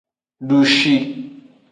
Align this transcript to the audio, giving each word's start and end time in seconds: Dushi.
Dushi. 0.47 0.95